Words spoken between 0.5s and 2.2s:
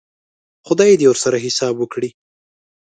خدای دې ورسره حساب وکړي.